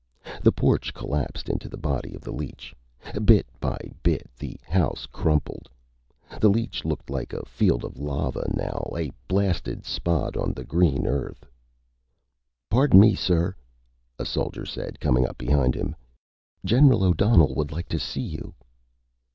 The 0.41 0.51
porch 0.51 0.95
collapsed 0.95 1.47
into 1.47 1.69
the 1.69 1.77
body 1.77 2.15
of 2.15 2.23
the 2.23 2.31
leech. 2.33 2.73
Bit 3.23 3.45
by 3.59 3.77
bit, 4.01 4.27
the 4.35 4.59
house 4.67 5.05
crumpled. 5.05 5.69
The 6.39 6.49
leech 6.49 6.83
looked 6.83 7.11
like 7.11 7.33
a 7.33 7.45
field 7.45 7.85
of 7.85 7.99
lava 7.99 8.43
now, 8.51 8.91
a 8.97 9.11
blasted 9.27 9.85
spot 9.85 10.35
on 10.35 10.53
the 10.53 10.63
green 10.63 11.05
Earth. 11.05 11.45
"Pardon 12.67 12.99
me, 12.99 13.13
sir," 13.13 13.55
a 14.17 14.25
soldier 14.25 14.65
said, 14.65 14.99
coming 14.99 15.27
up 15.27 15.37
behind 15.37 15.75
him. 15.75 15.95
"General 16.65 17.03
O'Donnell 17.03 17.53
would 17.53 17.71
like 17.71 17.89
to 17.89 17.99
see 17.99 18.23
you." 18.25 18.55